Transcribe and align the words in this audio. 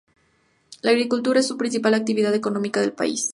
La 0.81 0.89
agricultura 0.89 1.41
es 1.41 1.51
la 1.51 1.57
principal 1.57 1.93
actividad 1.93 2.33
económica 2.33 2.81
del 2.81 2.91
país. 2.93 3.29